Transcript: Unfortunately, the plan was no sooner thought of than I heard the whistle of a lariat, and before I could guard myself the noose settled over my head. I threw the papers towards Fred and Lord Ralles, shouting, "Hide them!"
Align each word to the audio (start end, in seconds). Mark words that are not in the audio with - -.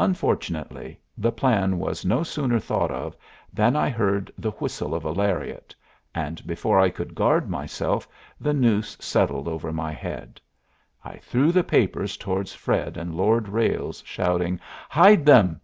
Unfortunately, 0.00 0.98
the 1.16 1.30
plan 1.30 1.78
was 1.78 2.04
no 2.04 2.24
sooner 2.24 2.58
thought 2.58 2.90
of 2.90 3.16
than 3.52 3.76
I 3.76 3.88
heard 3.88 4.28
the 4.36 4.50
whistle 4.50 4.92
of 4.92 5.04
a 5.04 5.12
lariat, 5.12 5.72
and 6.12 6.44
before 6.48 6.80
I 6.80 6.90
could 6.90 7.14
guard 7.14 7.48
myself 7.48 8.08
the 8.40 8.52
noose 8.52 8.96
settled 8.98 9.46
over 9.46 9.72
my 9.72 9.92
head. 9.92 10.40
I 11.04 11.18
threw 11.18 11.52
the 11.52 11.62
papers 11.62 12.16
towards 12.16 12.52
Fred 12.52 12.96
and 12.96 13.14
Lord 13.14 13.48
Ralles, 13.48 14.02
shouting, 14.04 14.58
"Hide 14.88 15.24
them!" 15.24 15.60